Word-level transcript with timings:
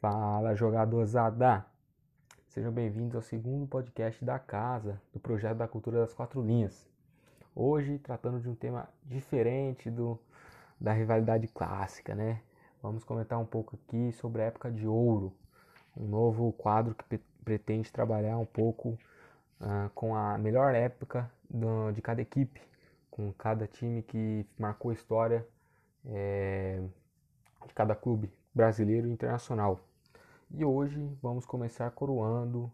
Fala 0.00 0.54
jogadorzada! 0.54 1.62
Sejam 2.48 2.72
bem-vindos 2.72 3.14
ao 3.16 3.20
segundo 3.20 3.66
podcast 3.66 4.24
da 4.24 4.38
casa 4.38 4.98
do 5.12 5.20
projeto 5.20 5.58
da 5.58 5.68
cultura 5.68 6.00
das 6.00 6.14
quatro 6.14 6.40
linhas. 6.40 6.88
Hoje 7.54 7.98
tratando 7.98 8.40
de 8.40 8.48
um 8.48 8.54
tema 8.54 8.88
diferente 9.04 9.90
do 9.90 10.18
da 10.80 10.94
rivalidade 10.94 11.46
clássica, 11.48 12.14
né? 12.14 12.40
Vamos 12.82 13.04
comentar 13.04 13.38
um 13.38 13.44
pouco 13.44 13.76
aqui 13.76 14.10
sobre 14.12 14.40
a 14.40 14.46
época 14.46 14.70
de 14.70 14.86
ouro, 14.86 15.34
um 15.94 16.06
novo 16.06 16.50
quadro 16.54 16.94
que 16.94 17.18
pretende 17.44 17.92
trabalhar 17.92 18.38
um 18.38 18.46
pouco 18.46 18.98
uh, 19.60 19.90
com 19.94 20.16
a 20.16 20.38
melhor 20.38 20.74
época 20.74 21.30
do, 21.50 21.92
de 21.92 22.00
cada 22.00 22.22
equipe, 22.22 22.62
com 23.10 23.30
cada 23.34 23.66
time 23.66 24.02
que 24.02 24.46
marcou 24.58 24.92
a 24.92 24.94
história 24.94 25.46
é, 26.06 26.80
de 27.66 27.74
cada 27.74 27.94
clube 27.94 28.32
brasileiro 28.54 29.06
e 29.06 29.12
internacional. 29.12 29.89
E 30.52 30.64
hoje 30.64 31.00
vamos 31.22 31.46
começar 31.46 31.88
coroando 31.92 32.72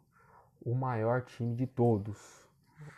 o 0.65 0.75
maior 0.75 1.23
time 1.23 1.55
de 1.55 1.67
todos, 1.67 2.49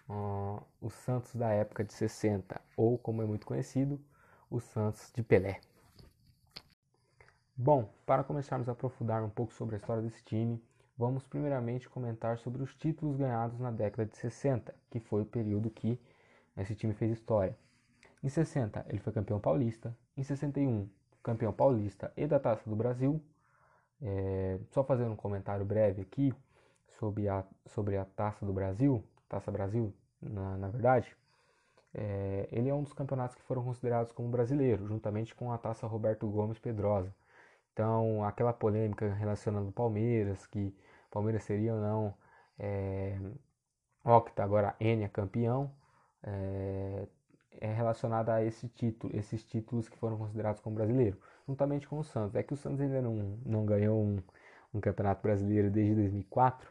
uh, 0.09 0.63
o 0.81 0.89
Santos 0.89 1.35
da 1.35 1.49
época 1.49 1.83
de 1.83 1.93
60, 1.93 2.61
ou 2.77 2.97
como 2.97 3.21
é 3.21 3.27
muito 3.27 3.45
conhecido, 3.45 4.01
o 4.49 4.61
Santos 4.61 5.11
de 5.13 5.21
Pelé. 5.21 5.61
Bom, 7.57 7.93
para 8.07 8.23
começarmos 8.23 8.69
a 8.69 8.73
aprofundar 8.73 9.25
um 9.25 9.29
pouco 9.29 9.53
sobre 9.53 9.75
a 9.75 9.79
história 9.79 10.01
desse 10.01 10.25
time, 10.25 10.63
vamos 10.97 11.27
primeiramente 11.27 11.89
comentar 11.89 12.39
sobre 12.39 12.63
os 12.63 12.73
títulos 12.77 13.17
ganhados 13.17 13.59
na 13.59 13.73
década 13.73 14.09
de 14.09 14.17
60, 14.17 14.73
que 14.91 15.01
foi 15.01 15.23
o 15.23 15.27
período 15.27 15.71
que 15.71 16.01
esse 16.57 16.77
time 16.77 16.95
fez 16.95 17.11
história. 17.11 17.59
Em 18.23 18.29
60, 18.29 18.87
ele 18.89 19.01
foi 19.01 19.13
campeão 19.13 19.41
paulista, 19.41 19.95
em 20.17 20.23
61, 20.23 20.89
campeão 21.21 21.53
paulista 21.53 22.13
e 22.17 22.29
da 22.29 22.39
Taça 22.39 22.71
do 22.71 22.77
Brasil, 22.77 23.21
é, 24.03 24.59
só 24.71 24.85
fazendo 24.85 25.13
um 25.13 25.17
comentário 25.17 25.65
breve 25.65 26.03
aqui 26.03 26.33
sobre 26.99 27.29
a, 27.29 27.45
sobre 27.67 27.97
a 27.97 28.05
Taça 28.05 28.45
do 28.45 28.53
Brasil, 28.53 29.03
Taça 29.29 29.51
Brasil, 29.51 29.93
na, 30.21 30.57
na 30.57 30.69
verdade, 30.69 31.17
é, 31.95 32.49
ele 32.53 32.69
é 32.69 32.75
um 32.75 32.83
dos 32.83 32.93
campeonatos 32.93 33.37
que 33.37 33.43
foram 33.43 33.65
considerados 33.65 34.13
como 34.13 34.29
brasileiro, 34.29 34.87
juntamente 34.87 35.35
com 35.35 35.53
a 35.53 35.59
Taça 35.59 35.87
Roberto 35.87 36.29
Gomes 36.29 36.59
Pedrosa. 36.59 37.15
Então, 37.73 38.25
aquela 38.25 38.53
polêmica 38.53 39.13
relacionando 39.15 39.69
o 39.69 39.73
Palmeiras, 39.73 40.47
que 40.47 40.75
Palmeiras 41.11 41.45
seria 41.45 41.75
ou 41.75 41.81
não 41.81 42.15
é, 42.59 43.17
octa, 44.05 44.43
agora 44.43 44.75
N 44.81 45.09
campeão, 45.09 45.71
é, 46.23 47.07
é 47.61 47.73
relacionada 47.73 48.35
a 48.35 48.45
esse 48.45 48.69
título, 48.69 49.17
esses 49.17 49.45
títulos 49.45 49.89
que 49.89 49.97
foram 49.99 50.17
considerados 50.19 50.61
como 50.61 50.77
brasileiro, 50.77 51.19
juntamente 51.47 51.89
com 51.89 51.99
o 51.99 52.05
Santos. 52.05 52.35
É 52.35 52.43
que 52.43 52.53
o 52.55 52.57
Santos 52.57 52.81
ainda 52.81 53.03
não, 53.03 53.39
não 53.45 53.67
ganhou 53.67 54.03
um, 54.03 54.23
um 54.75 54.81
campeonato 54.81 55.23
brasileiro 55.23 55.71
desde 55.71 55.95
2004, 55.95 56.71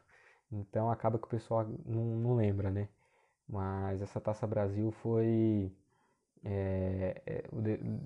então 0.52 0.90
acaba 0.92 1.18
que 1.20 1.26
o 1.26 1.30
pessoal 1.30 1.66
não, 1.86 2.04
não 2.06 2.36
lembra, 2.36 2.70
né? 2.72 2.90
Mas 3.48 4.02
essa 4.02 4.20
Taça 4.20 4.46
Brasil 4.48 4.92
foi. 4.92 5.72
É, 6.44 7.22
é, 7.26 7.44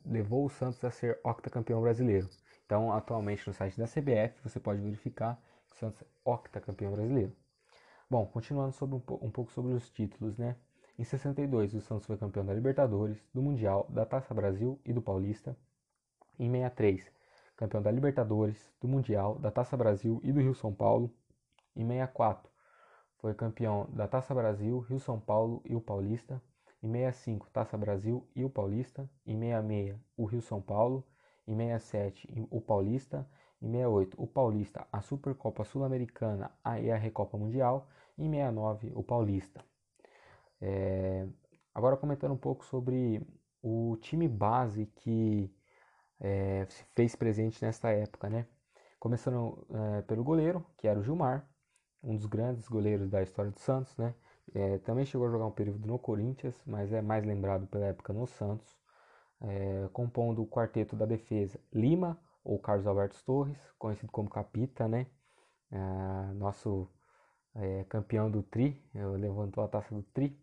levou 0.05 0.45
o 0.45 0.49
Santos 0.49 0.83
a 0.83 0.91
ser 0.91 1.19
octacampeão 1.23 1.81
brasileiro. 1.81 2.29
Então, 2.65 2.91
atualmente 2.93 3.45
no 3.47 3.53
site 3.53 3.77
da 3.77 3.85
CBF 3.85 4.39
você 4.43 4.59
pode 4.59 4.81
verificar 4.81 5.39
que 5.67 5.75
o 5.75 5.77
Santos 5.77 6.01
é 6.01 6.05
octacampeão 6.23 6.91
brasileiro. 6.91 7.35
Bom, 8.09 8.25
continuando 8.27 8.73
sobre 8.73 8.95
um, 8.95 9.01
um 9.21 9.31
pouco 9.31 9.51
sobre 9.51 9.73
os 9.73 9.89
títulos, 9.89 10.37
né? 10.37 10.55
Em 10.99 11.03
62, 11.03 11.73
o 11.73 11.81
Santos 11.81 12.05
foi 12.05 12.17
campeão 12.17 12.45
da 12.45 12.53
Libertadores, 12.53 13.17
do 13.33 13.41
Mundial, 13.41 13.87
da 13.89 14.05
Taça 14.05 14.33
Brasil 14.33 14.79
e 14.85 14.93
do 14.93 15.01
Paulista. 15.01 15.57
Em 16.37 16.51
63, 16.51 17.11
campeão 17.55 17.81
da 17.81 17.89
Libertadores, 17.89 18.71
do 18.79 18.87
Mundial, 18.87 19.39
da 19.39 19.49
Taça 19.49 19.77
Brasil 19.77 20.19
e 20.23 20.31
do 20.31 20.39
Rio 20.39 20.53
São 20.53 20.73
Paulo. 20.73 21.11
Em 21.75 21.87
64, 21.87 22.51
foi 23.17 23.33
campeão 23.33 23.87
da 23.93 24.07
Taça 24.07 24.33
Brasil, 24.33 24.79
Rio 24.79 24.99
São 24.99 25.19
Paulo 25.19 25.61
e 25.65 25.75
o 25.75 25.81
Paulista. 25.81 26.41
Em 26.83 26.91
65, 26.91 27.49
Taça 27.51 27.77
Brasil 27.77 28.27
e 28.35 28.43
o 28.43 28.49
Paulista. 28.49 29.09
Em 29.25 29.39
66, 29.39 29.95
o 30.17 30.25
Rio 30.25 30.41
São 30.41 30.61
Paulo. 30.61 31.05
Em 31.47 31.55
67, 31.55 32.47
o 32.49 32.59
Paulista. 32.59 33.27
Em 33.61 33.71
68, 33.71 34.21
o 34.21 34.25
Paulista, 34.25 34.87
a 34.91 35.01
Supercopa 35.01 35.63
Sul-Americana 35.63 36.51
e 36.81 36.91
a 36.91 36.97
Recopa 36.97 37.37
Mundial. 37.37 37.87
Em 38.17 38.29
69, 38.29 38.91
o 38.95 39.03
Paulista. 39.03 39.63
É, 40.61 41.27
agora 41.73 41.97
comentando 41.97 42.33
um 42.33 42.37
pouco 42.37 42.63
sobre 42.65 43.25
o 43.63 43.97
time 44.01 44.27
base 44.27 44.85
que 44.85 45.51
é, 46.19 46.65
se 46.69 46.83
fez 46.95 47.15
presente 47.15 47.63
nesta 47.63 47.89
época, 47.89 48.29
né? 48.29 48.45
Começando 48.99 49.65
é, 49.97 50.01
pelo 50.03 50.23
goleiro, 50.23 50.65
que 50.77 50.87
era 50.87 50.99
o 50.99 51.03
Gilmar, 51.03 51.49
um 52.03 52.15
dos 52.15 52.27
grandes 52.27 52.67
goleiros 52.67 53.09
da 53.09 53.23
história 53.23 53.51
do 53.51 53.59
Santos, 53.59 53.97
né? 53.97 54.13
É, 54.53 54.77
também 54.79 55.05
chegou 55.05 55.27
a 55.27 55.31
jogar 55.31 55.45
um 55.45 55.51
período 55.51 55.87
no 55.87 55.97
Corinthians, 55.97 56.61
mas 56.65 56.93
é 56.93 57.01
mais 57.01 57.25
lembrado 57.25 57.65
pela 57.67 57.85
época 57.85 58.13
no 58.13 58.27
Santos. 58.27 58.79
Compondo 59.91 60.43
o 60.43 60.47
quarteto 60.47 60.95
da 60.95 61.05
defesa 61.05 61.59
Lima, 61.73 62.19
ou 62.43 62.59
Carlos 62.59 62.85
Alberto 62.85 63.17
Torres, 63.25 63.57
conhecido 63.79 64.11
como 64.11 64.29
Capita, 64.29 64.87
né? 64.87 65.07
É, 65.71 66.33
nosso 66.33 66.87
campeão 67.89 68.29
do 68.29 68.43
Tri, 68.43 68.79
levantou 68.93 69.63
a 69.63 69.67
taça 69.67 69.95
do 69.95 70.03
Tri 70.03 70.39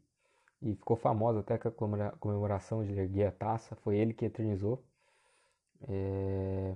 e 0.61 0.75
ficou 0.75 0.97
famosa 0.97 1.41
até 1.41 1.57
com 1.59 1.69
a 1.69 2.11
comemoração 2.13 2.85
de 2.85 2.93
erguer 2.93 3.27
a 3.27 3.33
taça, 3.33 3.77
foi 3.77 3.97
ele 3.97 4.13
que 4.13 4.25
eternizou. 4.25 4.85
É... 5.89 6.75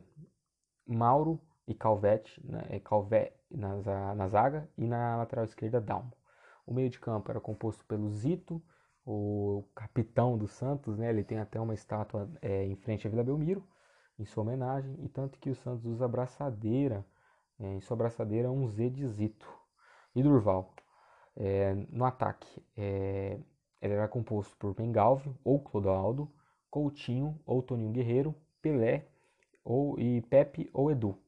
Mauro 0.87 1.41
e 1.67 1.75
Calvete, 1.75 2.41
né, 2.45 2.65
é 2.69 2.81
Calvé 2.81 3.35
na, 3.51 4.15
na 4.15 4.29
zaga 4.29 4.69
e 4.77 4.87
na 4.87 5.17
lateral 5.17 5.45
esquerda 5.45 5.81
Dalmo. 5.81 6.13
O 6.67 6.73
meio 6.73 6.91
de 6.91 7.01
campo 7.01 7.31
era 7.31 7.41
composto 7.41 7.85
pelo 7.87 8.09
Zito, 8.11 8.63
o 9.05 9.65
capitão 9.75 10.39
do 10.39 10.47
Santos, 10.47 10.97
né, 10.97 11.11
ele 11.11 11.25
tem 11.25 11.39
até 11.39 11.61
uma 11.61 11.75
estátua 11.75 12.31
é, 12.41 12.65
em 12.65 12.77
frente 12.77 13.07
à 13.07 13.11
Vila 13.11 13.25
Belmiro, 13.25 13.67
em 14.19 14.25
sua 14.25 14.43
homenagem, 14.43 14.97
e 15.03 15.09
tanto 15.09 15.39
que 15.41 15.51
o 15.51 15.55
Santos 15.55 15.85
usa 15.87 16.05
abraçadeira, 16.05 17.05
é, 17.59 17.75
em 17.75 17.81
sua 17.81 17.95
abraçadeira 17.95 18.51
um 18.51 18.67
Z 18.69 18.91
de 18.91 19.07
Zito. 19.09 19.49
E 20.15 20.23
Durval, 20.23 20.73
é, 21.35 21.75
no 21.91 22.05
ataque, 22.05 22.63
é, 22.77 23.41
ele 23.83 23.95
era 23.95 24.07
composto 24.07 24.57
por 24.57 24.79
Mengalvio 24.79 25.37
ou 25.45 25.59
Clodoaldo, 25.59 26.31
Coutinho 26.71 27.39
ou 27.45 27.61
Toninho 27.61 27.91
Guerreiro, 27.91 28.35
Pelé 28.63 29.09
ou, 29.65 29.99
e 29.99 30.23
Pepe 30.23 30.71
ou 30.73 30.91
Edu. 30.91 31.19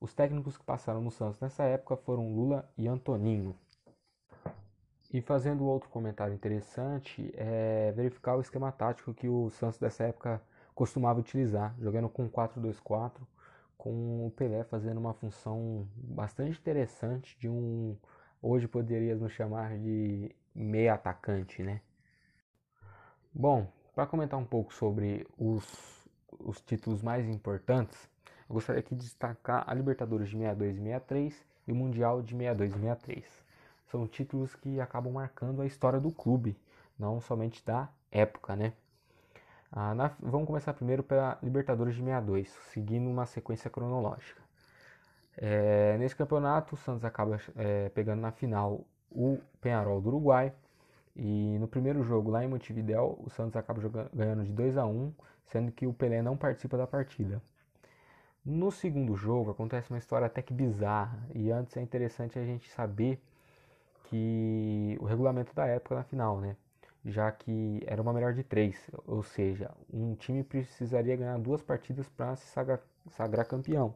Os 0.00 0.14
técnicos 0.14 0.56
que 0.56 0.64
passaram 0.64 1.02
no 1.02 1.10
Santos 1.10 1.38
nessa 1.40 1.62
época 1.64 1.96
foram 1.98 2.34
Lula 2.34 2.66
e 2.76 2.88
Antoninho. 2.88 3.54
E 5.12 5.20
fazendo 5.20 5.66
outro 5.66 5.90
comentário 5.90 6.32
interessante, 6.32 7.30
é 7.36 7.92
verificar 7.92 8.36
o 8.36 8.40
esquema 8.40 8.72
tático 8.72 9.12
que 9.12 9.28
o 9.28 9.50
Santos 9.50 9.78
dessa 9.78 10.04
época 10.04 10.40
costumava 10.74 11.20
utilizar, 11.20 11.74
jogando 11.78 12.08
com 12.08 12.30
4-2-4, 12.30 13.20
com 13.76 14.26
o 14.26 14.30
Pelé 14.30 14.64
fazendo 14.64 14.98
uma 14.98 15.12
função 15.12 15.86
bastante 15.96 16.58
interessante 16.58 17.36
de 17.38 17.48
um, 17.48 17.96
hoje 18.40 18.66
poderíamos 18.66 19.32
chamar 19.32 19.76
de 19.78 20.34
meia 20.54 20.94
atacante, 20.94 21.62
né? 21.62 21.82
Bom, 23.32 23.68
para 23.94 24.06
comentar 24.06 24.38
um 24.38 24.44
pouco 24.44 24.74
sobre 24.74 25.24
os, 25.38 25.64
os 26.40 26.60
títulos 26.60 27.00
mais 27.00 27.28
importantes, 27.28 28.10
eu 28.48 28.54
gostaria 28.54 28.80
aqui 28.80 28.94
de 28.94 29.02
destacar 29.02 29.62
a 29.68 29.72
Libertadores 29.72 30.28
de 30.28 30.36
62 30.36 30.76
e 30.76 30.80
63 30.80 31.44
e 31.68 31.72
o 31.72 31.74
Mundial 31.76 32.22
de 32.22 32.32
62 32.36 32.70
e 32.70 32.74
63. 32.74 33.44
São 33.86 34.06
títulos 34.08 34.56
que 34.56 34.80
acabam 34.80 35.12
marcando 35.12 35.62
a 35.62 35.66
história 35.66 36.00
do 36.00 36.10
clube, 36.10 36.58
não 36.98 37.20
somente 37.20 37.64
da 37.64 37.88
época, 38.10 38.56
né? 38.56 38.72
Ah, 39.70 39.94
na, 39.94 40.10
vamos 40.18 40.48
começar 40.48 40.74
primeiro 40.74 41.04
pela 41.04 41.38
Libertadores 41.40 41.94
de 41.94 42.00
62, 42.00 42.48
seguindo 42.72 43.08
uma 43.08 43.26
sequência 43.26 43.70
cronológica. 43.70 44.42
É, 45.36 45.96
nesse 45.98 46.16
campeonato, 46.16 46.74
o 46.74 46.78
Santos 46.78 47.04
acaba 47.04 47.40
é, 47.54 47.88
pegando 47.90 48.20
na 48.20 48.32
final 48.32 48.84
o 49.08 49.38
Penharol 49.60 50.00
do 50.00 50.08
Uruguai 50.08 50.52
e 51.16 51.58
no 51.58 51.68
primeiro 51.68 52.02
jogo, 52.02 52.30
lá 52.30 52.44
em 52.44 52.48
Montevideo, 52.48 53.16
o 53.18 53.30
Santos 53.30 53.56
acaba 53.56 53.80
jogando, 53.80 54.10
ganhando 54.12 54.44
de 54.44 54.52
2 54.52 54.76
a 54.76 54.86
1 54.86 55.12
sendo 55.44 55.72
que 55.72 55.86
o 55.86 55.92
Pelé 55.92 56.22
não 56.22 56.36
participa 56.36 56.76
da 56.76 56.86
partida. 56.86 57.42
No 58.44 58.70
segundo 58.70 59.14
jogo, 59.16 59.50
acontece 59.50 59.90
uma 59.90 59.98
história 59.98 60.26
até 60.26 60.40
que 60.40 60.54
bizarra, 60.54 61.18
e 61.34 61.50
antes 61.50 61.76
é 61.76 61.82
interessante 61.82 62.38
a 62.38 62.44
gente 62.44 62.70
saber 62.70 63.20
que 64.04 64.96
o 65.00 65.04
regulamento 65.04 65.54
da 65.54 65.66
época 65.66 65.94
na 65.96 66.04
final, 66.04 66.40
né? 66.40 66.56
Já 67.04 67.30
que 67.32 67.82
era 67.86 68.00
uma 68.00 68.12
melhor 68.12 68.32
de 68.32 68.42
três, 68.42 68.90
ou 69.06 69.22
seja, 69.22 69.70
um 69.92 70.14
time 70.14 70.42
precisaria 70.42 71.16
ganhar 71.16 71.38
duas 71.38 71.62
partidas 71.62 72.08
para 72.08 72.36
se 72.36 72.46
sagrar, 72.46 72.80
sagrar 73.10 73.46
campeão. 73.46 73.94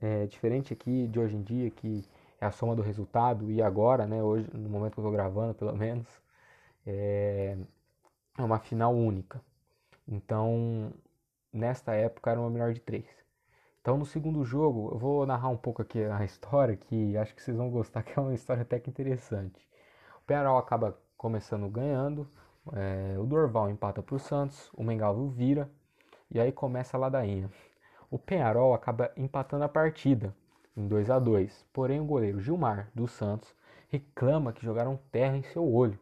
É 0.00 0.26
diferente 0.26 0.72
aqui 0.72 1.06
de 1.08 1.18
hoje 1.18 1.36
em 1.36 1.42
dia, 1.42 1.70
que 1.70 2.04
é 2.40 2.46
a 2.46 2.50
soma 2.50 2.74
do 2.74 2.82
resultado, 2.82 3.50
e 3.50 3.62
agora, 3.62 4.06
né, 4.06 4.22
hoje, 4.22 4.48
no 4.52 4.68
momento 4.68 4.94
que 4.94 5.00
eu 5.00 5.02
estou 5.02 5.12
gravando, 5.12 5.54
pelo 5.54 5.76
menos, 5.76 6.08
é, 6.86 7.56
é 8.38 8.42
uma 8.42 8.58
final 8.58 8.94
única. 8.94 9.40
Então, 10.06 10.92
nesta 11.52 11.94
época 11.94 12.30
era 12.30 12.40
uma 12.40 12.50
melhor 12.50 12.72
de 12.72 12.80
três. 12.80 13.06
Então, 13.80 13.98
no 13.98 14.06
segundo 14.06 14.44
jogo, 14.44 14.90
eu 14.92 14.98
vou 14.98 15.26
narrar 15.26 15.48
um 15.48 15.56
pouco 15.56 15.82
aqui 15.82 16.02
a 16.04 16.24
história, 16.24 16.76
que 16.76 17.16
acho 17.16 17.34
que 17.34 17.42
vocês 17.42 17.56
vão 17.56 17.70
gostar, 17.70 18.02
que 18.04 18.18
é 18.18 18.22
uma 18.22 18.34
história 18.34 18.62
até 18.62 18.78
que 18.78 18.90
interessante. 18.90 19.66
O 20.18 20.24
Penharol 20.24 20.58
acaba 20.58 20.98
começando 21.16 21.68
ganhando, 21.68 22.28
é, 22.72 23.18
o 23.18 23.24
Dorval 23.24 23.70
empata 23.70 24.02
para 24.02 24.14
o 24.14 24.18
Santos, 24.18 24.70
o 24.74 24.84
Mengalvo 24.84 25.28
vira, 25.28 25.70
e 26.30 26.40
aí 26.40 26.52
começa 26.52 26.96
a 26.96 27.00
ladainha. 27.00 27.50
O 28.10 28.18
Penharol 28.18 28.74
acaba 28.74 29.10
empatando 29.16 29.64
a 29.64 29.68
partida 29.68 30.34
em 30.76 30.86
2 30.86 31.10
a 31.10 31.18
2 31.18 31.66
porém 31.72 32.00
o 32.00 32.04
goleiro 32.04 32.40
Gilmar, 32.40 32.88
do 32.94 33.06
Santos, 33.06 33.54
reclama 33.88 34.52
que 34.52 34.64
jogaram 34.64 34.98
terra 35.10 35.36
em 35.36 35.42
seu 35.42 35.66
olho, 35.70 35.98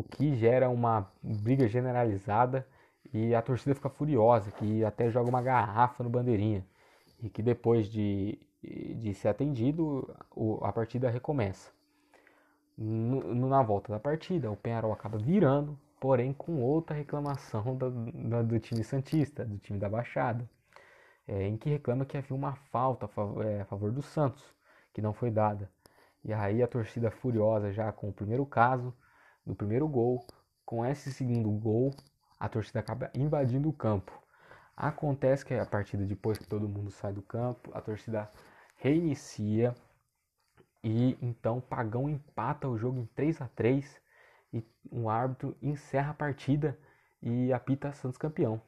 o 0.00 0.02
que 0.02 0.34
gera 0.34 0.70
uma 0.70 1.10
briga 1.22 1.68
generalizada 1.68 2.66
e 3.12 3.34
a 3.34 3.42
torcida 3.42 3.74
fica 3.74 3.90
furiosa, 3.90 4.50
que 4.52 4.82
até 4.84 5.10
joga 5.10 5.28
uma 5.28 5.42
garrafa 5.42 6.02
no 6.02 6.08
bandeirinha 6.08 6.64
e 7.22 7.28
que 7.28 7.42
depois 7.42 7.86
de, 7.86 8.38
de 8.62 9.12
ser 9.14 9.28
atendido, 9.28 10.08
a 10.62 10.72
partida 10.72 11.10
recomeça. 11.10 11.70
Na 12.78 13.62
volta 13.62 13.92
da 13.92 14.00
partida, 14.00 14.50
o 14.50 14.56
Penharol 14.56 14.92
acaba 14.92 15.18
virando, 15.18 15.78
porém 16.00 16.32
com 16.32 16.62
outra 16.62 16.96
reclamação 16.96 17.76
do, 17.76 17.90
do, 18.42 18.58
time 18.58 18.82
Santista, 18.82 19.44
do 19.44 19.58
time 19.58 19.78
da 19.78 19.86
Baixada, 19.86 20.48
é, 21.28 21.46
em 21.46 21.58
que 21.58 21.68
reclama 21.68 22.06
que 22.06 22.16
havia 22.16 22.34
uma 22.34 22.54
falta 22.54 23.06
é, 23.44 23.60
a 23.60 23.64
favor 23.66 23.92
do 23.92 24.00
Santos, 24.00 24.42
que 24.94 25.02
não 25.02 25.12
foi 25.12 25.30
dada. 25.30 25.70
E 26.24 26.32
aí 26.32 26.62
a 26.62 26.66
torcida 26.66 27.10
furiosa 27.10 27.70
já 27.70 27.92
com 27.92 28.08
o 28.08 28.12
primeiro 28.12 28.46
caso, 28.46 28.94
do 29.50 29.56
primeiro 29.56 29.88
gol, 29.88 30.24
com 30.64 30.86
esse 30.86 31.12
segundo 31.12 31.50
gol, 31.50 31.94
a 32.38 32.48
torcida 32.48 32.80
acaba 32.80 33.10
invadindo 33.14 33.68
o 33.68 33.72
campo. 33.72 34.12
Acontece 34.76 35.44
que 35.44 35.52
a 35.52 35.66
partida 35.66 36.04
depois 36.06 36.38
que 36.38 36.46
todo 36.46 36.68
mundo 36.68 36.90
sai 36.90 37.12
do 37.12 37.20
campo, 37.20 37.70
a 37.74 37.80
torcida 37.80 38.30
reinicia 38.76 39.74
e 40.82 41.18
então 41.20 41.60
Pagão 41.60 42.08
empata 42.08 42.66
o 42.66 42.78
jogo 42.78 42.98
em 42.98 43.06
3 43.06 43.42
a 43.42 43.48
3 43.48 44.00
e 44.54 44.64
um 44.90 45.10
árbitro 45.10 45.54
encerra 45.60 46.12
a 46.12 46.14
partida 46.14 46.78
e 47.20 47.52
apita 47.52 47.92
Santos 47.92 48.16
campeão. 48.16 48.62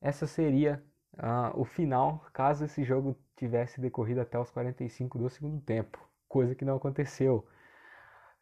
Essa 0.00 0.26
seria 0.26 0.80
uh, 1.14 1.60
o 1.60 1.64
final 1.64 2.24
caso 2.32 2.64
esse 2.64 2.84
jogo 2.84 3.16
tivesse 3.36 3.80
decorrido 3.80 4.20
até 4.20 4.38
os 4.38 4.50
45 4.50 5.18
do 5.18 5.28
segundo 5.28 5.60
tempo, 5.60 5.98
coisa 6.28 6.54
que 6.54 6.64
não 6.64 6.76
aconteceu. 6.76 7.44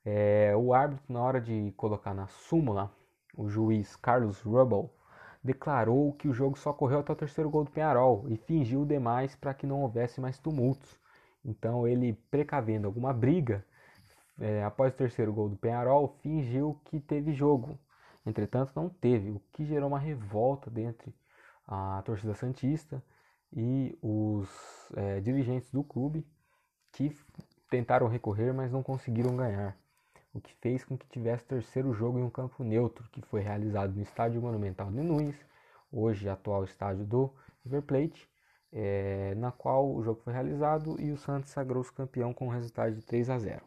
É, 0.09 0.55
o 0.57 0.73
árbitro, 0.73 1.13
na 1.13 1.21
hora 1.21 1.41
de 1.41 1.73
colocar 1.77 2.15
na 2.15 2.29
súmula, 2.29 2.93
o 3.37 3.49
juiz 3.49 3.97
Carlos 3.97 4.41
Rubble 4.41 4.89
declarou 5.43 6.13
que 6.13 6.29
o 6.29 6.33
jogo 6.33 6.57
só 6.57 6.73
correu 6.73 7.01
até 7.01 7.13
o 7.13 7.17
terceiro 7.17 7.51
gol 7.51 7.65
do 7.65 7.73
Penharol 7.73 8.25
e 8.29 8.37
fingiu 8.37 8.85
demais 8.85 9.35
para 9.35 9.53
que 9.53 9.67
não 9.67 9.83
houvesse 9.83 10.21
mais 10.21 10.39
tumultos. 10.39 10.97
Então 11.45 11.89
ele, 11.89 12.13
precavendo 12.31 12.87
alguma 12.87 13.13
briga, 13.13 13.67
é, 14.39 14.63
após 14.63 14.95
o 14.95 14.97
terceiro 14.97 15.33
gol 15.33 15.49
do 15.49 15.57
Penharol, 15.57 16.17
fingiu 16.21 16.81
que 16.85 17.01
teve 17.01 17.33
jogo. 17.33 17.77
Entretanto, 18.25 18.73
não 18.77 18.89
teve, 18.89 19.31
o 19.33 19.43
que 19.53 19.65
gerou 19.65 19.89
uma 19.89 19.99
revolta 19.99 20.71
dentre 20.71 21.13
a 21.67 22.01
torcida 22.05 22.33
Santista 22.33 23.03
e 23.53 23.99
os 24.01 24.49
é, 24.95 25.21
dirigentes 25.21 25.73
do 25.73 25.83
clube 25.83 26.25
que 26.93 27.11
tentaram 27.69 28.07
recorrer, 28.07 28.53
mas 28.55 28.71
não 28.71 28.85
conseguiram 28.85 29.37
ganhar 29.37 29.77
o 30.37 30.41
que 30.41 30.55
fez 30.61 30.85
com 30.85 30.97
que 30.99 31.07
tivesse 31.09 31.45
terceiro 31.45 31.93
jogo 31.95 32.19
em 32.19 32.23
um 32.23 32.31
campo 32.31 32.63
neutro, 32.63 33.09
que 33.11 33.23
foi 33.23 33.41
realizado 33.41 33.95
no 33.95 34.03
Estádio 34.03 34.41
Monumental 34.41 34.91
de 34.91 35.01
Nunes, 35.01 35.37
hoje 35.91 36.29
atual 36.29 36.65
estádio 36.65 37.07
do 37.07 37.33
River 37.65 37.83
Plate, 37.83 38.29
é, 38.73 39.35
na 39.37 39.51
qual 39.51 39.95
o 39.95 40.03
jogo 40.03 40.21
foi 40.23 40.33
realizado 40.33 41.01
e 41.01 41.11
o 41.11 41.17
Santos 41.17 41.51
sagrou-se 41.51 41.93
campeão 41.93 42.35
com 42.35 42.47
um 42.47 42.51
resultado 42.51 42.95
de 42.95 43.03
3 43.03 43.31
a 43.31 43.39
0. 43.39 43.65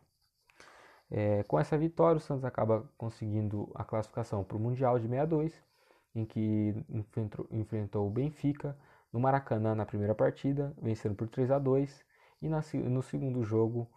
É, 1.09 1.43
com 1.43 1.59
essa 1.59 1.75
vitória, 1.75 2.17
o 2.17 2.21
Santos 2.21 2.45
acaba 2.45 2.87
conseguindo 2.97 3.71
a 3.73 3.83
classificação 3.83 4.43
para 4.43 4.57
o 4.57 4.59
Mundial 4.59 4.99
de 4.99 5.07
62, 5.07 5.63
em 6.13 6.23
que 6.23 6.75
enfrentou, 6.87 7.47
enfrentou 7.49 8.07
o 8.07 8.11
Benfica 8.11 8.77
no 9.11 9.19
Maracanã 9.19 9.73
na 9.73 9.85
primeira 9.87 10.13
partida, 10.13 10.71
vencendo 10.79 11.15
por 11.15 11.27
3 11.27 11.49
a 11.49 11.57
2 11.57 12.05
e 12.43 12.47
na, 12.47 12.61
no 12.73 13.01
segundo 13.01 13.43
jogo 13.43 13.89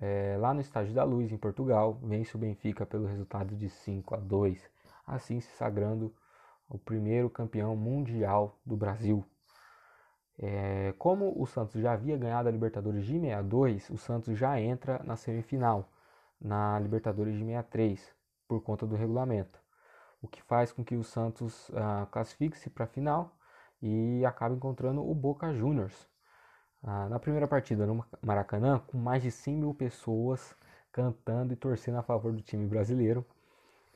é, 0.00 0.36
lá 0.38 0.52
no 0.52 0.60
Estádio 0.60 0.92
da 0.92 1.04
Luz, 1.04 1.32
em 1.32 1.38
Portugal, 1.38 1.98
vence 2.02 2.36
o 2.36 2.38
Benfica 2.38 2.84
pelo 2.84 3.06
resultado 3.06 3.54
de 3.56 3.68
5 3.68 4.14
a 4.14 4.18
2, 4.18 4.70
assim 5.06 5.40
se 5.40 5.50
sagrando 5.56 6.14
o 6.68 6.78
primeiro 6.78 7.30
campeão 7.30 7.74
mundial 7.76 8.58
do 8.64 8.76
Brasil. 8.76 9.24
É, 10.38 10.92
como 10.98 11.32
o 11.40 11.46
Santos 11.46 11.80
já 11.80 11.92
havia 11.92 12.16
ganhado 12.16 12.48
a 12.48 12.52
Libertadores 12.52 13.06
de 13.06 13.18
62, 13.18 13.88
o 13.88 13.96
Santos 13.96 14.36
já 14.36 14.60
entra 14.60 15.02
na 15.02 15.16
semifinal, 15.16 15.88
na 16.38 16.78
Libertadores 16.78 17.34
de 17.34 17.44
63, 17.44 18.14
por 18.46 18.62
conta 18.62 18.86
do 18.86 18.96
regulamento, 18.96 19.58
o 20.20 20.28
que 20.28 20.42
faz 20.42 20.72
com 20.72 20.84
que 20.84 20.94
o 20.94 21.02
Santos 21.02 21.70
ah, 21.74 22.06
classifique-se 22.10 22.68
para 22.68 22.84
a 22.84 22.88
final 22.88 23.34
e 23.80 24.24
acabe 24.26 24.54
encontrando 24.54 25.08
o 25.08 25.14
Boca 25.14 25.54
Juniors, 25.54 26.06
ah, 26.86 27.08
na 27.08 27.18
primeira 27.18 27.48
partida 27.48 27.84
no 27.84 28.04
Maracanã, 28.22 28.78
com 28.86 28.96
mais 28.96 29.20
de 29.20 29.28
100 29.32 29.56
mil 29.56 29.74
pessoas 29.74 30.54
cantando 30.92 31.52
e 31.52 31.56
torcendo 31.56 31.98
a 31.98 32.02
favor 32.02 32.32
do 32.32 32.40
time 32.40 32.64
brasileiro, 32.64 33.26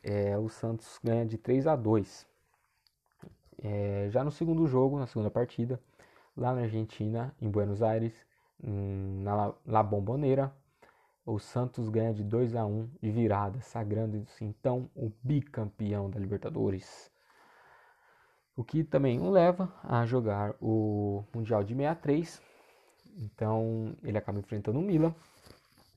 é, 0.03 0.37
o 0.37 0.49
Santos 0.49 0.99
ganha 1.03 1.25
de 1.25 1.39
3 1.39 1.69
a 1.69 1.77
2. 1.77 2.27
É, 3.63 4.09
já 4.11 4.25
no 4.25 4.33
segundo 4.33 4.67
jogo, 4.67 4.99
na 4.99 5.07
segunda 5.07 5.31
partida, 5.31 5.81
lá 6.37 6.53
na 6.53 6.63
Argentina, 6.63 7.33
em 7.41 7.49
Buenos 7.49 7.81
Aires, 7.81 8.13
na 8.61 9.55
La 9.65 9.85
Bombonera, 9.85 10.53
o 11.25 11.39
Santos 11.39 11.89
ganha 11.89 12.13
de 12.13 12.25
2 12.25 12.57
a 12.57 12.67
1 12.67 12.91
de 13.01 13.13
virada, 13.13 13.61
sagrando-se 13.61 14.45
então 14.45 14.91
o 14.97 15.13
bicampeão 15.23 16.11
da 16.11 16.19
Libertadores. 16.19 17.09
O 18.57 18.65
que 18.65 18.83
também 18.83 19.21
o 19.21 19.31
leva 19.31 19.73
a 19.85 20.05
jogar 20.05 20.57
o 20.61 21.23
Mundial 21.33 21.63
de 21.63 21.73
63 21.73 22.50
então 23.19 23.95
ele 24.03 24.19
acaba 24.19 24.39
enfrentando 24.39 24.79
o 24.79 24.83
Milan, 24.83 25.15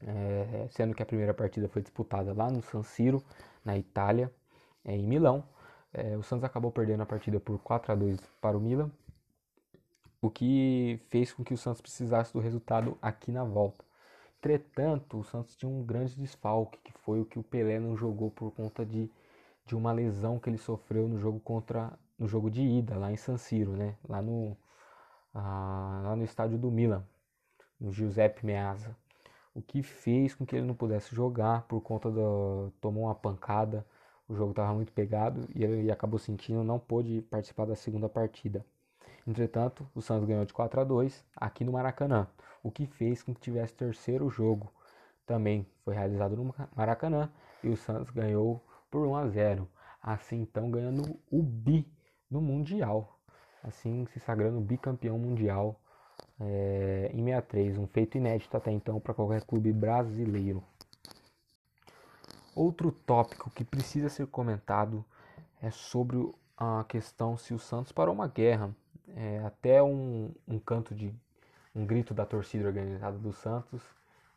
é, 0.01 0.67
sendo 0.71 0.93
que 0.93 1.01
a 1.01 1.05
primeira 1.05 1.33
partida 1.33 1.67
foi 1.67 1.81
disputada 1.81 2.33
lá 2.33 2.49
no 2.49 2.61
San 2.61 2.83
Siro, 2.83 3.23
na 3.63 3.77
Itália, 3.77 4.31
é, 4.83 4.95
em 4.95 5.07
Milão. 5.07 5.43
É, 5.93 6.17
o 6.17 6.23
Santos 6.23 6.43
acabou 6.43 6.71
perdendo 6.71 7.03
a 7.03 7.05
partida 7.05 7.39
por 7.39 7.59
4 7.59 7.91
a 7.91 7.95
2 7.95 8.19
para 8.41 8.57
o 8.57 8.59
Milan, 8.59 8.91
o 10.21 10.29
que 10.29 10.99
fez 11.09 11.33
com 11.33 11.43
que 11.43 11.53
o 11.53 11.57
Santos 11.57 11.81
precisasse 11.81 12.33
do 12.33 12.39
resultado 12.39 12.97
aqui 13.01 13.31
na 13.31 13.43
volta. 13.43 13.83
Entretanto, 14.39 15.19
o 15.19 15.23
Santos 15.23 15.55
tinha 15.55 15.69
um 15.69 15.83
grande 15.83 16.15
desfalque, 16.15 16.79
que 16.83 16.91
foi 16.91 17.21
o 17.21 17.25
que 17.25 17.39
o 17.39 17.43
Pelé 17.43 17.79
não 17.79 17.95
jogou 17.95 18.29
por 18.31 18.51
conta 18.51 18.85
de, 18.85 19.09
de 19.65 19.75
uma 19.75 19.91
lesão 19.93 20.39
que 20.39 20.49
ele 20.49 20.57
sofreu 20.57 21.07
no 21.07 21.17
jogo 21.17 21.39
contra 21.39 21.93
no 22.19 22.27
jogo 22.27 22.49
de 22.49 22.61
ida 22.61 22.95
lá 22.97 23.11
em 23.11 23.17
San 23.17 23.37
Siro, 23.37 23.71
né? 23.71 23.95
Lá 24.07 24.21
no 24.21 24.55
ah, 25.33 26.01
lá 26.03 26.15
no 26.15 26.23
estádio 26.23 26.57
do 26.57 26.69
Milan, 26.71 27.03
no 27.83 27.91
Giuseppe 27.91 28.45
Meazza, 28.45 28.95
o 29.53 29.61
que 29.61 29.83
fez 29.83 30.33
com 30.33 30.45
que 30.45 30.55
ele 30.55 30.65
não 30.65 30.73
pudesse 30.73 31.13
jogar 31.13 31.63
por 31.63 31.81
conta 31.81 32.09
do 32.09 32.71
tomou 32.81 33.03
uma 33.03 33.13
pancada, 33.13 33.85
o 34.27 34.33
jogo 34.35 34.51
estava 34.51 34.73
muito 34.73 34.91
pegado 34.91 35.47
e 35.53 35.63
ele 35.63 35.91
acabou 35.91 36.17
sentindo 36.17 36.63
não 36.63 36.79
pôde 36.79 37.21
participar 37.29 37.65
da 37.65 37.75
segunda 37.75 38.09
partida. 38.09 38.65
Entretanto, 39.27 39.87
o 39.93 40.01
Santos 40.01 40.27
ganhou 40.27 40.45
de 40.45 40.53
4 40.53 40.81
a 40.81 40.83
2 40.83 41.23
aqui 41.35 41.63
no 41.63 41.73
Maracanã, 41.73 42.27
o 42.63 42.71
que 42.71 42.87
fez 42.87 43.21
com 43.21 43.33
que 43.33 43.41
tivesse 43.41 43.73
terceiro 43.73 44.29
jogo. 44.29 44.71
Também 45.25 45.67
foi 45.83 45.93
realizado 45.93 46.35
no 46.35 46.55
Maracanã 46.75 47.29
e 47.63 47.69
o 47.69 47.77
Santos 47.77 48.09
ganhou 48.09 48.65
por 48.89 49.05
1 49.05 49.15
a 49.15 49.27
0. 49.27 49.69
Assim 50.01 50.41
então 50.41 50.71
ganhando 50.71 51.19
o 51.31 51.43
bi 51.43 51.87
no 52.29 52.41
Mundial 52.41 53.13
assim 53.63 54.05
se 54.07 54.19
sagrando 54.19 54.59
bicampeão 54.59 55.17
mundial 55.17 55.79
é, 56.39 57.11
em 57.13 57.23
63, 57.23 57.77
um 57.77 57.87
feito 57.87 58.17
inédito 58.17 58.55
até 58.55 58.71
então 58.71 58.99
para 58.99 59.13
qualquer 59.13 59.43
clube 59.43 59.71
brasileiro. 59.71 60.63
Outro 62.55 62.91
tópico 62.91 63.49
que 63.49 63.63
precisa 63.63 64.09
ser 64.09 64.27
comentado 64.27 65.03
é 65.61 65.71
sobre 65.71 66.31
a 66.57 66.85
questão 66.87 67.37
se 67.37 67.53
o 67.53 67.59
Santos 67.59 67.91
parou 67.91 68.13
uma 68.13 68.27
guerra. 68.27 68.73
É, 69.15 69.39
até 69.45 69.81
um, 69.81 70.31
um 70.47 70.59
canto 70.59 70.95
de 70.95 71.13
um 71.75 71.85
grito 71.85 72.13
da 72.13 72.25
torcida 72.25 72.67
organizada 72.67 73.17
do 73.17 73.33
Santos, 73.33 73.81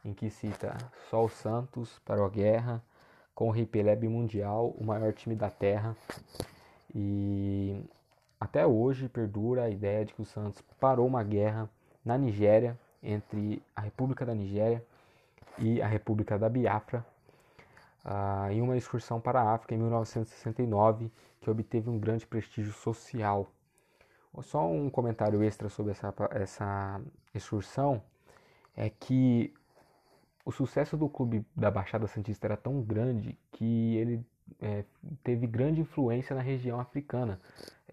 em 0.05 0.15
que 0.15 0.31
cita 0.31 0.77
só 1.11 1.25
o 1.25 1.29
Santos 1.29 1.99
parou 2.05 2.25
a 2.25 2.31
guerra, 2.31 2.83
com 3.35 3.49
o 3.49 3.51
Rei 3.51 3.67
Pelé 3.67 3.95
mundial, 3.97 4.75
o 4.79 4.85
maior 4.85 5.13
time 5.13 5.35
da 5.35 5.51
terra. 5.51 5.95
E 6.95 7.83
até 8.41 8.67
hoje 8.67 9.09
perdura 9.09 9.65
a 9.65 9.71
ideia 9.71 10.05
de 10.05 10.15
que 10.15 10.23
o 10.23 10.27
Santos 10.27 10.63
parou 10.81 11.07
uma 11.07 11.23
guerra 11.23 11.69
na 12.07 12.17
Nigéria 12.17 12.79
entre 13.03 13.61
a 13.75 13.81
República 13.81 14.25
da 14.25 14.35
Nigéria 14.35 14.83
e 15.59 15.83
a 15.83 15.87
República 15.89 16.39
da 16.39 16.49
Biafra 16.49 17.05
uh, 18.05 18.51
em 18.53 18.63
uma 18.63 18.77
excursão 18.77 19.21
para 19.21 19.43
a 19.43 19.53
África 19.53 19.75
em 19.75 19.79
1969 19.79 21.11
que 21.41 21.51
obteve 21.51 21.91
um 21.91 21.99
grande 21.99 22.25
prestígio 22.27 22.73
social. 22.73 23.49
Só 24.41 24.71
um 24.71 24.89
comentário 24.89 25.43
extra 25.43 25.69
sobre 25.69 25.93
essa, 25.93 26.15
essa 26.31 27.01
excursão 27.35 28.03
é 28.77 28.91
que 28.91 29.53
o 30.45 30.53
sucesso 30.53 30.97
do 30.97 31.09
clube 31.09 31.45
da 31.57 31.71
Baixada 31.71 32.07
Santista 32.07 32.47
era 32.47 32.57
tão 32.57 32.83
grande 32.83 33.37
que 33.51 33.97
ele 33.97 34.25
é, 34.61 34.85
teve 35.25 35.47
grande 35.47 35.81
influência 35.81 36.37
na 36.37 36.43
região 36.43 36.79
africana, 36.79 37.41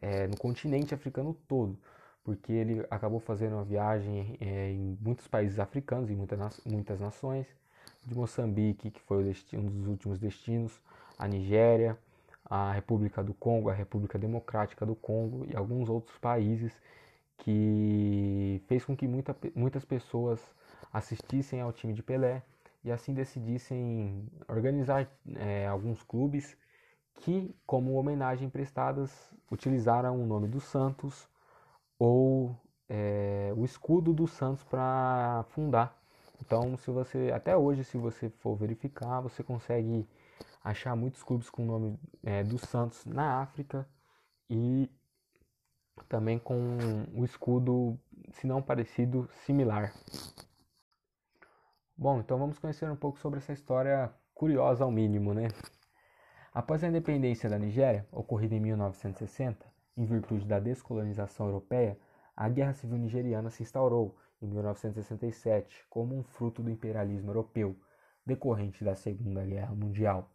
é, 0.01 0.27
no 0.27 0.37
continente 0.37 0.93
africano 0.93 1.33
todo, 1.47 1.77
porque 2.23 2.51
ele 2.51 2.85
acabou 2.89 3.19
fazendo 3.19 3.53
uma 3.53 3.63
viagem 3.63 4.37
é, 4.39 4.71
em 4.71 4.97
muitos 5.01 5.27
países 5.27 5.59
africanos, 5.59 6.09
em 6.09 6.15
muitas, 6.15 6.61
muitas 6.65 6.99
nações, 6.99 7.45
de 8.05 8.15
Moçambique, 8.15 8.91
que 8.91 9.01
foi 9.01 9.33
um 9.53 9.65
dos 9.65 9.87
últimos 9.87 10.19
destinos, 10.19 10.81
a 11.17 11.27
Nigéria, 11.27 11.97
a 12.45 12.71
República 12.71 13.23
do 13.23 13.33
Congo, 13.33 13.69
a 13.69 13.73
República 13.73 14.17
Democrática 14.17 14.85
do 14.85 14.95
Congo 14.95 15.45
e 15.49 15.55
alguns 15.55 15.89
outros 15.89 16.17
países 16.17 16.73
que 17.37 18.61
fez 18.67 18.85
com 18.85 18.95
que 18.95 19.07
muita, 19.07 19.35
muitas 19.55 19.83
pessoas 19.83 20.39
assistissem 20.91 21.61
ao 21.61 21.73
time 21.73 21.93
de 21.93 22.03
Pelé 22.03 22.41
e 22.83 22.91
assim 22.91 23.13
decidissem 23.13 24.25
organizar 24.47 25.09
é, 25.35 25.67
alguns 25.67 26.03
clubes 26.03 26.55
que, 27.15 27.53
como 27.65 27.93
homenagem 27.93 28.49
prestadas, 28.49 29.31
utilizaram 29.51 30.21
o 30.21 30.25
nome 30.25 30.47
do 30.47 30.59
Santos 30.59 31.27
ou 31.97 32.55
é, 32.89 33.53
o 33.55 33.65
escudo 33.65 34.13
do 34.13 34.27
Santos 34.27 34.63
para 34.63 35.45
fundar. 35.49 35.97
Então, 36.41 36.77
se 36.77 36.91
você 36.91 37.31
até 37.33 37.55
hoje, 37.55 37.83
se 37.83 37.97
você 37.97 38.29
for 38.29 38.55
verificar, 38.55 39.21
você 39.21 39.43
consegue 39.43 40.07
achar 40.63 40.95
muitos 40.95 41.23
clubes 41.23 41.49
com 41.49 41.63
o 41.63 41.65
nome 41.65 41.99
é, 42.23 42.43
do 42.43 42.57
Santos 42.57 43.05
na 43.05 43.41
África 43.41 43.87
e 44.49 44.89
também 46.09 46.39
com 46.39 46.77
o 47.13 47.23
escudo, 47.23 47.99
se 48.33 48.47
não 48.47 48.61
parecido, 48.61 49.29
similar. 49.45 49.93
Bom, 51.95 52.19
então 52.19 52.37
vamos 52.37 52.57
conhecer 52.57 52.89
um 52.89 52.95
pouco 52.95 53.19
sobre 53.19 53.39
essa 53.39 53.53
história 53.53 54.13
curiosa 54.33 54.83
ao 54.83 54.91
mínimo, 54.91 55.33
né? 55.33 55.47
Após 56.53 56.83
a 56.83 56.87
independência 56.87 57.49
da 57.49 57.57
Nigéria, 57.57 58.07
ocorrida 58.11 58.55
em 58.55 58.59
1960, 58.59 59.72
em 59.95 60.05
virtude 60.05 60.45
da 60.45 60.59
descolonização 60.59 61.47
europeia, 61.47 61.97
a 62.35 62.49
Guerra 62.49 62.73
Civil 62.73 62.97
Nigeriana 62.97 63.49
se 63.49 63.63
instaurou 63.63 64.17
em 64.41 64.47
1967 64.47 65.85
como 65.89 66.17
um 66.17 66.23
fruto 66.23 66.63
do 66.63 66.69
imperialismo 66.69 67.29
europeu 67.29 67.75
decorrente 68.25 68.83
da 68.83 68.95
Segunda 68.95 69.45
Guerra 69.45 69.75
Mundial. 69.75 70.29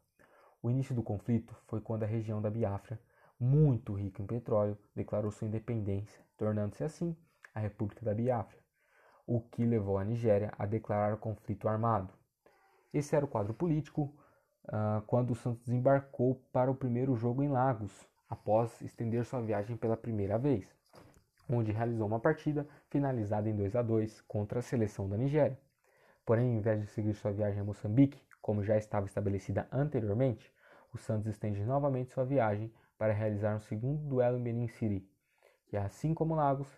O 0.62 0.70
início 0.70 0.94
do 0.94 1.02
conflito 1.02 1.56
foi 1.66 1.80
quando 1.80 2.02
a 2.02 2.06
região 2.06 2.40
da 2.40 2.50
Biafra, 2.50 3.00
muito 3.38 3.94
rica 3.94 4.22
em 4.22 4.26
petróleo, 4.26 4.76
declarou 4.94 5.30
sua 5.30 5.46
independência, 5.46 6.20
tornando-se 6.36 6.82
assim 6.82 7.16
a 7.54 7.60
República 7.60 8.04
da 8.04 8.14
Biafra, 8.14 8.58
o 9.26 9.40
que 9.40 9.64
levou 9.64 9.98
a 9.98 10.04
Nigéria 10.04 10.52
a 10.58 10.66
declarar 10.66 11.14
o 11.14 11.18
conflito 11.18 11.68
armado. 11.68 12.12
Esse 12.92 13.14
era 13.14 13.24
o 13.24 13.28
quadro 13.28 13.54
político 13.54 14.14
uh, 14.66 15.02
quando 15.06 15.32
o 15.32 15.36
Santos 15.36 15.64
desembarcou 15.64 16.42
para 16.52 16.70
o 16.70 16.74
primeiro 16.74 17.14
jogo 17.14 17.42
em 17.42 17.48
Lagos, 17.48 18.08
após 18.28 18.80
estender 18.82 19.24
sua 19.24 19.40
viagem 19.40 19.76
pela 19.76 19.96
primeira 19.96 20.38
vez, 20.38 20.74
onde 21.48 21.72
realizou 21.72 22.06
uma 22.06 22.20
partida 22.20 22.68
finalizada 22.88 23.48
em 23.48 23.56
2 23.56 23.74
a 23.74 23.82
2 23.82 24.20
contra 24.22 24.58
a 24.58 24.62
seleção 24.62 25.08
da 25.08 25.16
Nigéria. 25.16 25.58
Porém, 26.26 26.52
ao 26.52 26.58
invés 26.58 26.80
de 26.80 26.86
seguir 26.88 27.14
sua 27.14 27.32
viagem 27.32 27.60
a 27.60 27.64
Moçambique, 27.64 28.20
como 28.42 28.62
já 28.62 28.76
estava 28.76 29.06
estabelecida 29.06 29.66
anteriormente, 29.72 30.52
o 30.92 30.98
Santos 30.98 31.26
estende 31.26 31.64
novamente 31.64 32.12
sua 32.12 32.24
viagem 32.24 32.72
para 32.98 33.12
realizar 33.12 33.56
um 33.56 33.60
segundo 33.60 34.06
duelo 34.06 34.38
em 34.38 34.42
Benin 34.42 34.68
City, 34.68 35.08
que 35.66 35.76
assim 35.76 36.12
como 36.12 36.34
Lagos 36.34 36.68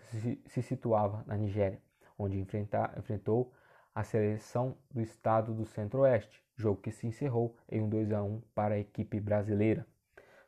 se 0.46 0.62
situava 0.62 1.24
na 1.26 1.36
Nigéria, 1.36 1.80
onde 2.18 2.38
enfrentou 2.38 3.52
a 3.94 4.04
seleção 4.04 4.76
do 4.90 5.00
estado 5.00 5.52
do 5.52 5.64
Centro-Oeste, 5.64 6.44
jogo 6.56 6.80
que 6.80 6.92
se 6.92 7.06
encerrou 7.06 7.56
em 7.68 7.80
um 7.80 7.88
2 7.88 8.12
a 8.12 8.22
1 8.22 8.40
para 8.54 8.74
a 8.74 8.78
equipe 8.78 9.18
brasileira. 9.18 9.86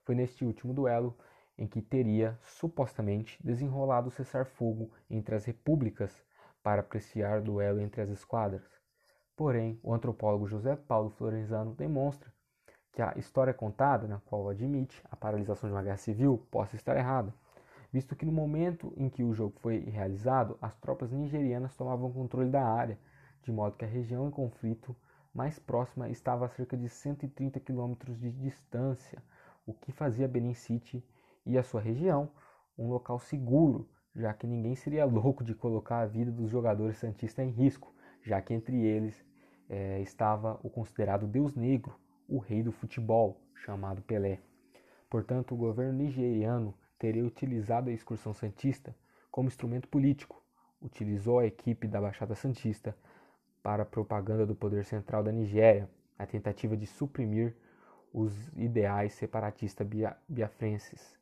Foi 0.04 0.14
neste 0.14 0.44
último 0.44 0.74
duelo 0.74 1.16
em 1.56 1.66
que 1.66 1.80
teria 1.80 2.38
supostamente 2.42 3.38
desenrolado 3.42 4.08
o 4.08 4.10
cessar-fogo 4.10 4.90
entre 5.08 5.34
as 5.34 5.44
repúblicas 5.44 6.24
para 6.62 6.80
apreciar 6.80 7.40
o 7.40 7.44
duelo 7.44 7.80
entre 7.80 8.00
as 8.00 8.10
esquadras. 8.10 8.62
Porém, 9.36 9.78
o 9.82 9.92
antropólogo 9.92 10.46
José 10.46 10.76
Paulo 10.76 11.10
Florenzano 11.10 11.74
demonstra 11.74 12.32
que 12.92 13.00
a 13.00 13.14
história 13.16 13.54
contada, 13.54 14.06
na 14.06 14.20
qual 14.20 14.48
admite 14.48 15.02
a 15.10 15.16
paralisação 15.16 15.68
de 15.68 15.74
uma 15.74 15.82
guerra 15.82 15.96
civil, 15.96 16.46
possa 16.50 16.76
estar 16.76 16.96
errada, 16.96 17.34
visto 17.92 18.14
que 18.14 18.26
no 18.26 18.32
momento 18.32 18.92
em 18.96 19.08
que 19.08 19.24
o 19.24 19.32
jogo 19.32 19.58
foi 19.60 19.78
realizado, 19.78 20.58
as 20.60 20.76
tropas 20.76 21.10
nigerianas 21.10 21.74
tomavam 21.74 22.12
controle 22.12 22.50
da 22.50 22.64
área, 22.64 22.98
de 23.42 23.50
modo 23.50 23.76
que 23.76 23.84
a 23.84 23.88
região 23.88 24.28
em 24.28 24.30
conflito 24.30 24.94
mais 25.34 25.58
próxima 25.58 26.08
estava 26.10 26.44
a 26.44 26.48
cerca 26.48 26.76
de 26.76 26.88
130 26.88 27.58
quilômetros 27.60 28.18
de 28.20 28.30
distância, 28.30 29.22
o 29.66 29.72
que 29.72 29.92
fazia 29.92 30.28
Benin 30.28 30.54
City 30.54 31.04
e 31.44 31.58
a 31.58 31.62
sua 31.62 31.80
região 31.80 32.30
um 32.78 32.88
local 32.88 33.18
seguro, 33.18 33.88
já 34.14 34.32
que 34.32 34.46
ninguém 34.46 34.74
seria 34.74 35.04
louco 35.06 35.44
de 35.44 35.54
colocar 35.54 36.00
a 36.00 36.06
vida 36.06 36.30
dos 36.30 36.50
jogadores 36.50 36.96
santistas 36.98 37.44
em 37.44 37.50
risco, 37.50 37.94
já 38.22 38.40
que 38.40 38.54
entre 38.54 38.80
eles 38.84 39.24
é, 39.68 40.00
estava 40.00 40.58
o 40.62 40.70
considerado 40.70 41.26
Deus 41.26 41.54
Negro, 41.54 41.98
o 42.28 42.38
rei 42.38 42.62
do 42.62 42.72
futebol, 42.72 43.40
chamado 43.54 44.02
Pelé. 44.02 44.40
Portanto, 45.08 45.54
o 45.54 45.56
governo 45.56 45.92
nigeriano 45.92 46.74
teria 46.98 47.24
utilizado 47.24 47.90
a 47.90 47.92
excursão 47.92 48.32
santista 48.32 48.94
como 49.30 49.48
instrumento 49.48 49.88
político, 49.88 50.42
utilizou 50.80 51.38
a 51.38 51.46
equipe 51.46 51.86
da 51.86 52.00
Baixada 52.00 52.34
Santista 52.34 52.96
para 53.62 53.82
a 53.82 53.86
propaganda 53.86 54.44
do 54.44 54.54
poder 54.54 54.84
central 54.84 55.22
da 55.22 55.30
Nigéria, 55.30 55.88
a 56.18 56.26
tentativa 56.26 56.76
de 56.76 56.86
suprimir 56.86 57.56
os 58.12 58.48
ideais 58.56 59.14
separatistas 59.14 59.88
biafrenses, 60.28 61.16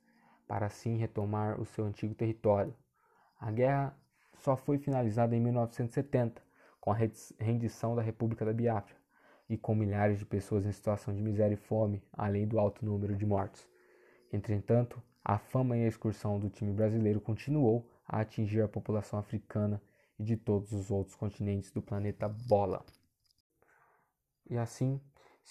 para 0.48 0.66
assim 0.66 0.96
retomar 0.96 1.60
o 1.60 1.64
seu 1.64 1.84
antigo 1.84 2.14
território. 2.14 2.74
A 3.38 3.50
guerra 3.50 3.96
só 4.34 4.56
foi 4.56 4.78
finalizada 4.78 5.36
em 5.36 5.40
1970, 5.40 6.42
com 6.80 6.90
a 6.90 6.96
rendição 7.38 7.94
da 7.94 8.02
República 8.02 8.44
da 8.44 8.52
Biafra 8.52 8.96
e 9.48 9.56
com 9.56 9.74
milhares 9.74 10.18
de 10.18 10.24
pessoas 10.24 10.66
em 10.66 10.72
situação 10.72 11.14
de 11.14 11.22
miséria 11.22 11.54
e 11.54 11.56
fome, 11.56 12.02
além 12.12 12.46
do 12.46 12.58
alto 12.58 12.84
número 12.84 13.14
de 13.16 13.26
mortos. 13.26 13.68
Entretanto, 14.32 15.02
a 15.24 15.38
fama 15.38 15.76
e 15.76 15.84
a 15.84 15.88
excursão 15.88 16.38
do 16.38 16.48
time 16.48 16.72
brasileiro 16.72 17.20
continuou 17.20 17.88
a 18.06 18.20
atingir 18.20 18.62
a 18.62 18.68
população 18.68 19.18
africana 19.18 19.80
e 20.18 20.24
de 20.24 20.36
todos 20.36 20.72
os 20.72 20.90
outros 20.90 21.14
continentes 21.14 21.70
do 21.70 21.82
planeta 21.82 22.28
Bola. 22.28 22.84
E 24.48 24.56
assim 24.56 25.00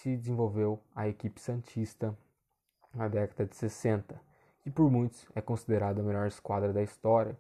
se 0.01 0.15
desenvolveu 0.15 0.79
a 0.95 1.09
equipe 1.09 1.41
Santista 1.41 2.17
na 2.93 3.09
década 3.09 3.45
de 3.45 3.53
60, 3.55 4.19
que 4.61 4.71
por 4.71 4.89
muitos 4.89 5.25
é 5.35 5.41
considerada 5.41 5.99
a 5.99 6.03
melhor 6.03 6.25
esquadra 6.25 6.71
da 6.71 6.81
história, 6.81 7.37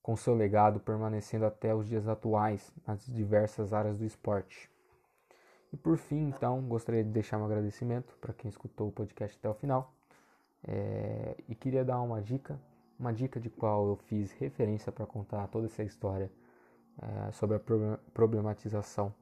com 0.00 0.14
seu 0.16 0.34
legado 0.34 0.78
permanecendo 0.78 1.44
até 1.44 1.74
os 1.74 1.88
dias 1.88 2.06
atuais 2.06 2.72
nas 2.86 3.04
diversas 3.04 3.72
áreas 3.72 3.98
do 3.98 4.04
esporte. 4.04 4.70
E 5.72 5.76
por 5.76 5.96
fim, 5.98 6.28
então, 6.28 6.62
gostaria 6.62 7.02
de 7.02 7.10
deixar 7.10 7.38
um 7.38 7.44
agradecimento 7.44 8.16
para 8.20 8.32
quem 8.32 8.48
escutou 8.48 8.88
o 8.88 8.92
podcast 8.92 9.36
até 9.36 9.48
o 9.48 9.54
final. 9.54 9.92
É, 10.62 11.36
e 11.48 11.54
queria 11.56 11.84
dar 11.84 12.00
uma 12.02 12.22
dica, 12.22 12.58
uma 12.98 13.12
dica 13.12 13.40
de 13.40 13.50
qual 13.50 13.88
eu 13.88 13.96
fiz 13.96 14.30
referência 14.32 14.92
para 14.92 15.06
contar 15.06 15.48
toda 15.48 15.66
essa 15.66 15.82
história 15.82 16.30
é, 17.02 17.32
sobre 17.32 17.56
a 17.56 17.60
problematização 18.14 19.12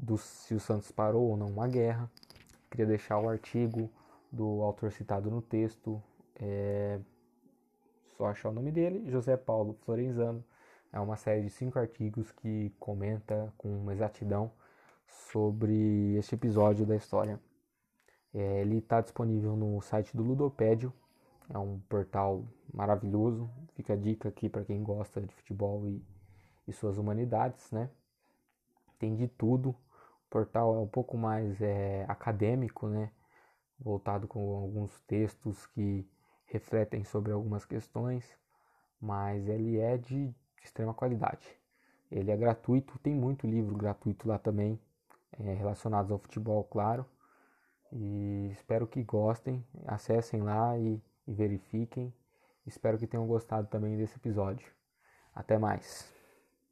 do 0.00 0.16
se 0.18 0.54
o 0.54 0.60
Santos 0.60 0.90
parou 0.90 1.30
ou 1.30 1.36
não 1.36 1.46
uma 1.46 1.68
guerra. 1.68 2.10
Queria 2.70 2.86
deixar 2.86 3.18
o 3.18 3.28
artigo 3.28 3.90
do 4.30 4.62
autor 4.62 4.92
citado 4.92 5.30
no 5.30 5.42
texto, 5.42 6.02
é, 6.36 7.00
só 8.16 8.26
achar 8.26 8.50
o 8.50 8.52
nome 8.52 8.70
dele, 8.70 9.10
José 9.10 9.36
Paulo 9.36 9.76
Florenzano. 9.84 10.44
É 10.92 10.98
uma 10.98 11.16
série 11.16 11.42
de 11.42 11.50
cinco 11.50 11.78
artigos 11.78 12.32
que 12.32 12.72
comenta 12.78 13.52
com 13.56 13.90
exatidão 13.90 14.50
sobre 15.06 16.16
este 16.16 16.34
episódio 16.34 16.84
da 16.86 16.96
história. 16.96 17.40
É, 18.32 18.60
ele 18.60 18.78
está 18.78 19.00
disponível 19.00 19.56
no 19.56 19.80
site 19.80 20.16
do 20.16 20.22
Ludopédio, 20.22 20.92
é 21.52 21.58
um 21.58 21.80
portal 21.88 22.44
maravilhoso. 22.72 23.50
Fica 23.74 23.94
a 23.94 23.96
dica 23.96 24.28
aqui 24.28 24.48
para 24.48 24.64
quem 24.64 24.82
gosta 24.82 25.20
de 25.20 25.34
futebol 25.34 25.86
e, 25.86 26.02
e, 26.66 26.72
suas 26.72 26.96
humanidades, 26.96 27.70
né? 27.72 27.90
Tem 28.98 29.16
de 29.16 29.26
tudo. 29.26 29.74
Portal 30.30 30.76
é 30.76 30.78
um 30.78 30.86
pouco 30.86 31.18
mais 31.18 31.60
é, 31.60 32.04
acadêmico, 32.08 32.86
né? 32.86 33.10
Voltado 33.78 34.28
com 34.28 34.56
alguns 34.56 35.00
textos 35.02 35.66
que 35.66 36.08
refletem 36.46 37.04
sobre 37.04 37.32
algumas 37.32 37.64
questões, 37.64 38.24
mas 39.00 39.48
ele 39.48 39.78
é 39.78 39.98
de 39.98 40.32
extrema 40.62 40.94
qualidade. 40.94 41.46
Ele 42.10 42.30
é 42.30 42.36
gratuito, 42.36 42.98
tem 43.00 43.14
muito 43.14 43.46
livro 43.46 43.76
gratuito 43.76 44.28
lá 44.28 44.38
também, 44.38 44.80
é, 45.38 45.54
relacionados 45.54 46.10
ao 46.10 46.18
futebol, 46.18 46.64
claro. 46.64 47.04
E 47.92 48.50
espero 48.52 48.86
que 48.86 49.02
gostem, 49.02 49.64
acessem 49.86 50.42
lá 50.42 50.78
e, 50.78 51.02
e 51.26 51.32
verifiquem. 51.32 52.12
Espero 52.66 52.98
que 52.98 53.06
tenham 53.06 53.26
gostado 53.26 53.66
também 53.68 53.96
desse 53.96 54.16
episódio. 54.16 54.70
Até 55.34 55.58
mais. 55.58 56.19